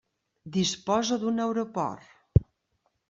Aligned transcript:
Disposa 0.55 1.19
d'un 1.25 1.39
aeroport. 1.45 2.11